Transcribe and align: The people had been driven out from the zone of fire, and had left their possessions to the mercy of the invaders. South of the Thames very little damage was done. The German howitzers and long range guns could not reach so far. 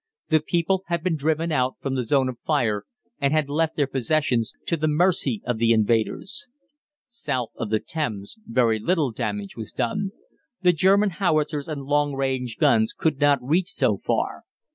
The 0.29 0.39
people 0.39 0.81
had 0.87 1.03
been 1.03 1.15
driven 1.15 1.51
out 1.51 1.75
from 1.79 1.93
the 1.93 2.01
zone 2.01 2.27
of 2.27 2.39
fire, 2.39 2.85
and 3.19 3.31
had 3.31 3.49
left 3.51 3.75
their 3.75 3.85
possessions 3.85 4.55
to 4.65 4.75
the 4.75 4.87
mercy 4.87 5.43
of 5.45 5.59
the 5.59 5.73
invaders. 5.73 6.47
South 7.07 7.51
of 7.55 7.69
the 7.69 7.79
Thames 7.79 8.35
very 8.47 8.79
little 8.79 9.11
damage 9.11 9.55
was 9.55 9.71
done. 9.71 10.09
The 10.63 10.73
German 10.73 11.11
howitzers 11.11 11.67
and 11.67 11.83
long 11.83 12.15
range 12.15 12.57
guns 12.57 12.93
could 12.93 13.21
not 13.21 13.43
reach 13.43 13.69
so 13.69 13.99
far. 13.99 14.41